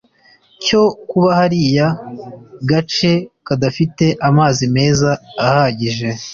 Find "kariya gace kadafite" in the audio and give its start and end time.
1.39-4.05